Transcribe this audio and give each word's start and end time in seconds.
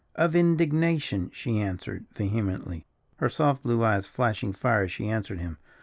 "Of 0.15 0.35
indignation!" 0.35 1.29
she 1.31 1.59
answered, 1.59 2.05
vehemently, 2.11 2.87
her 3.17 3.29
soft 3.29 3.61
blue 3.61 3.83
eyes 3.83 4.07
flashing 4.07 4.51
fire 4.51 4.81
as 4.85 4.91
she 4.91 5.07
answered 5.07 5.37
him. 5.37 5.59